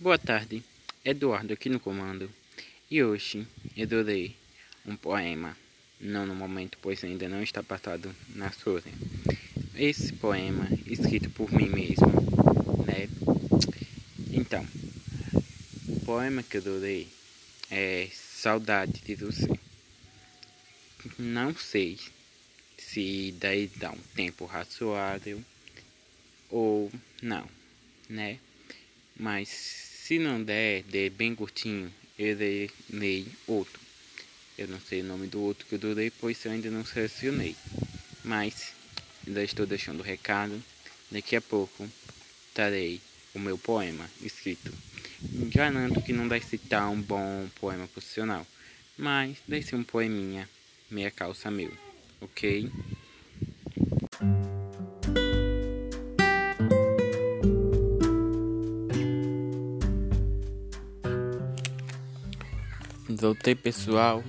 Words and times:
Boa 0.00 0.16
tarde, 0.16 0.62
Eduardo 1.04 1.52
aqui 1.52 1.68
no 1.68 1.80
comando. 1.80 2.30
E 2.88 3.02
hoje 3.02 3.44
eu 3.76 3.84
darei 3.84 4.36
um 4.86 4.94
poema, 4.94 5.56
não 6.00 6.24
no 6.24 6.36
momento, 6.36 6.78
pois 6.80 7.02
ainda 7.02 7.28
não 7.28 7.42
está 7.42 7.64
passado 7.64 8.14
na 8.28 8.52
surra. 8.52 8.88
Esse 9.74 10.12
poema 10.12 10.68
escrito 10.86 11.28
por 11.30 11.50
mim 11.50 11.68
mesmo, 11.68 12.06
né? 12.86 13.08
Então, 14.30 14.64
o 15.88 15.98
poema 16.06 16.44
que 16.44 16.58
eu 16.58 16.62
darei 16.62 17.08
é 17.68 18.08
Saudade 18.14 19.00
de 19.00 19.16
Você. 19.16 19.50
Não 21.18 21.56
sei 21.56 21.98
se 22.78 23.34
daí 23.40 23.66
dá 23.74 23.90
um 23.90 24.02
tempo 24.14 24.44
razoável 24.44 25.42
ou 26.48 26.88
não, 27.20 27.48
né? 28.08 28.38
Mas 29.16 29.87
se 30.08 30.18
não 30.18 30.42
der, 30.42 30.84
der 30.84 31.10
bem 31.10 31.34
curtinho, 31.34 31.92
eu 32.18 32.34
darei 32.34 33.26
outro. 33.46 33.78
Eu 34.56 34.66
não 34.66 34.80
sei 34.80 35.02
o 35.02 35.04
nome 35.04 35.26
do 35.26 35.38
outro 35.38 35.66
que 35.66 35.74
eu 35.74 35.78
durei, 35.78 36.10
pois 36.10 36.42
eu 36.46 36.50
ainda 36.50 36.70
não 36.70 36.82
selecionei. 36.82 37.54
Mas 38.24 38.72
ainda 39.26 39.44
estou 39.44 39.66
deixando 39.66 40.00
o 40.00 40.02
recado. 40.02 40.64
Daqui 41.10 41.36
a 41.36 41.42
pouco 41.42 41.86
darei 42.54 43.02
o 43.34 43.38
meu 43.38 43.58
poema 43.58 44.08
escrito. 44.22 44.72
Garanto 45.52 46.00
que 46.00 46.14
não 46.14 46.26
vai 46.26 46.40
ser 46.40 46.56
tão 46.56 46.98
bom 47.02 47.42
um 47.42 47.50
poema 47.60 47.86
profissional, 47.86 48.46
mas 48.96 49.36
vai 49.46 49.60
ser 49.60 49.76
um 49.76 49.84
poeminha 49.84 50.48
meia 50.90 51.10
calça 51.10 51.50
meu, 51.50 51.70
ok? 52.22 52.72
Voltei 63.10 63.54
pessoal, 63.54 64.22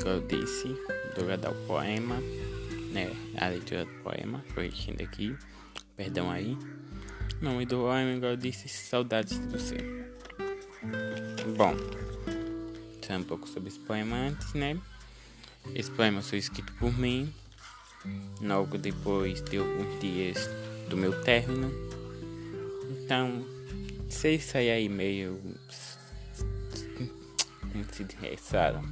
como 0.00 0.14
eu 0.14 0.20
disse, 0.22 0.68
do 1.14 1.26
o 1.50 1.66
poema, 1.66 2.16
né? 2.90 3.14
A 3.36 3.48
leitura 3.48 3.84
do 3.84 3.92
poema, 4.02 4.42
corrigindo 4.54 5.02
aqui, 5.02 5.36
perdão 5.94 6.30
aí. 6.30 6.56
Nome 7.42 7.66
do 7.66 7.76
poema, 7.76 8.12
igual 8.12 8.32
eu 8.32 8.36
disse, 8.38 8.70
saudades 8.70 9.38
de 9.38 9.46
você. 9.48 9.76
Bom, 11.58 11.76
um 13.18 13.22
pouco 13.22 13.46
sobre 13.46 13.68
esse 13.68 13.80
poema 13.80 14.16
antes, 14.16 14.54
né? 14.54 14.80
Esse 15.74 15.90
poema 15.90 16.22
foi 16.22 16.38
escrito 16.38 16.72
por 16.78 16.98
mim, 16.98 17.30
logo 18.40 18.78
depois 18.78 19.42
de 19.42 19.58
alguns 19.58 20.00
dias 20.00 20.48
do 20.88 20.96
meu 20.96 21.22
término. 21.22 21.70
Então, 22.90 23.44
se 24.08 24.38
sair 24.38 24.70
aí 24.70 24.88
meio 24.88 25.38
se 27.84 28.02
interessaram. 28.02 28.82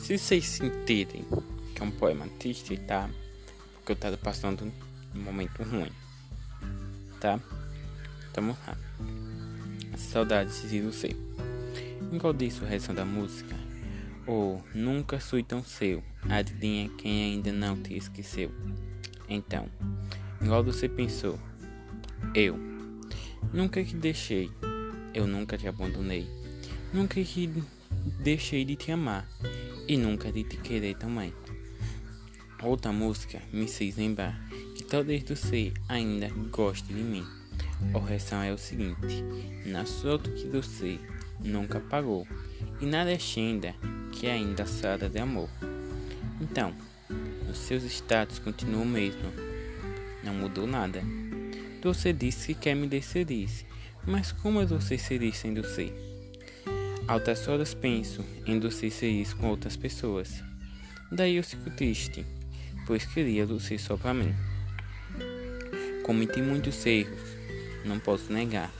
Se 0.00 0.16
vocês 0.18 0.44
sentirem 0.46 1.24
que 1.74 1.82
é 1.82 1.84
um 1.84 1.90
poema 1.90 2.26
triste, 2.38 2.76
tá? 2.78 3.10
Porque 3.74 3.92
eu 3.92 3.96
tava 3.96 4.16
passando 4.16 4.72
um 5.14 5.20
momento 5.20 5.62
ruim, 5.62 5.92
tá? 7.20 7.38
Tamo 8.32 8.56
lá. 8.66 8.76
Saudades 9.96 10.68
de 10.70 10.80
você. 10.80 11.14
Igual 12.12 12.32
disse 12.32 12.62
o 12.62 12.66
resto 12.66 12.92
da 12.92 13.04
música. 13.04 13.54
Ou 14.26 14.56
oh, 14.56 14.78
nunca 14.78 15.20
fui 15.20 15.42
tão 15.42 15.62
seu. 15.62 16.02
Adivinha 16.28 16.88
quem 16.98 17.32
ainda 17.32 17.52
não 17.52 17.76
te 17.80 17.96
esqueceu. 17.96 18.50
Então, 19.28 19.68
igual 20.40 20.64
você 20.64 20.88
pensou. 20.88 21.38
Eu 22.34 22.58
nunca 23.52 23.84
te 23.84 23.96
deixei. 23.96 24.50
Eu 25.12 25.26
nunca 25.26 25.58
te 25.58 25.68
abandonei. 25.68 26.26
Nunca 26.96 27.22
que 27.22 27.62
deixei 28.24 28.64
de 28.64 28.74
te 28.74 28.90
amar 28.90 29.28
e 29.86 29.98
nunca 29.98 30.32
de 30.32 30.42
te 30.44 30.56
querer 30.56 30.96
também. 30.96 31.30
Outra 32.62 32.90
música 32.90 33.42
me 33.52 33.68
fez 33.68 33.98
lembrar 33.98 34.34
que 34.74 34.82
talvez 34.82 35.22
você 35.22 35.74
ainda 35.90 36.30
goste 36.50 36.94
de 36.94 37.02
mim. 37.02 37.22
A 37.92 37.98
reação 37.98 38.42
é 38.42 38.50
o 38.50 38.56
seguinte: 38.56 39.22
na 39.66 39.84
sorte 39.84 40.30
que 40.30 40.48
você 40.48 40.98
nunca 41.38 41.80
pagou 41.80 42.26
e 42.80 42.86
na 42.86 43.02
legenda 43.02 43.74
que 44.10 44.26
ainda 44.26 44.64
sada 44.64 45.06
de 45.06 45.18
amor. 45.18 45.50
Então, 46.40 46.72
os 47.50 47.58
seus 47.58 47.82
status 47.82 48.38
continuam 48.38 48.84
o 48.84 48.86
mesmo. 48.86 49.34
Não 50.24 50.32
mudou 50.32 50.66
nada. 50.66 51.02
Você 51.82 52.10
disse 52.10 52.54
que 52.54 52.60
quer 52.62 52.74
me 52.74 52.88
descer 52.88 53.26
mas 54.06 54.32
como 54.32 54.66
você 54.66 54.96
seria 54.96 55.34
sem 55.34 55.52
você? 55.52 56.15
Altas 57.08 57.46
horas 57.46 57.72
penso 57.72 58.24
em 58.44 58.60
ser 58.90 59.08
isso 59.08 59.36
com 59.36 59.48
outras 59.48 59.76
pessoas. 59.76 60.42
Daí 61.12 61.36
eu 61.36 61.44
fico 61.44 61.70
triste, 61.70 62.26
pois 62.84 63.04
queria 63.06 63.46
você 63.46 63.78
só 63.78 63.96
para 63.96 64.12
mim. 64.12 64.34
Cometi 66.02 66.42
muitos 66.42 66.84
erros, 66.84 67.36
não 67.84 68.00
posso 68.00 68.32
negar, 68.32 68.72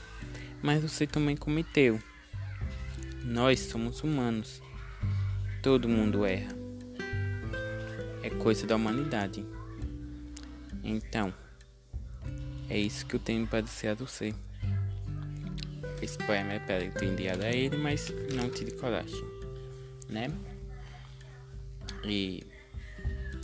mas 0.60 0.82
você 0.82 1.06
também 1.06 1.36
cometeu. 1.36 2.00
Nós 3.24 3.60
somos 3.60 4.02
humanos. 4.02 4.60
Todo 5.62 5.88
mundo 5.88 6.24
erra. 6.24 6.52
É 8.24 8.30
coisa 8.30 8.66
da 8.66 8.74
humanidade. 8.74 9.46
Então, 10.82 11.32
é 12.68 12.76
isso 12.76 13.06
que 13.06 13.14
eu 13.14 13.20
tenho 13.20 13.46
para 13.46 13.60
dizer 13.60 13.88
a 13.88 13.94
você. 13.94 14.34
Esse 16.02 16.18
poema 16.18 16.52
é 16.54 16.58
para 16.58 16.90
ter 16.90 17.06
enviado 17.06 17.42
a 17.42 17.50
ele, 17.50 17.76
mas 17.76 18.12
não 18.34 18.50
tive 18.50 18.72
coragem, 18.72 19.24
né? 20.08 20.30
E 22.04 22.42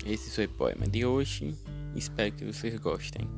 esse 0.05 0.31
foi 0.31 0.47
o 0.47 0.51
poema 0.51 0.87
de 0.87 1.05
hoje. 1.05 1.55
Espero 1.95 2.33
que 2.33 2.45
vocês 2.45 2.79
gostem. 2.79 3.29